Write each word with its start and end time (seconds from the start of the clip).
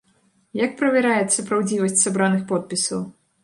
Як 0.65 0.71
правяраецца 0.79 1.47
праўдзівасць 1.51 2.03
сабраных 2.07 2.41
подпісаў? 2.53 3.09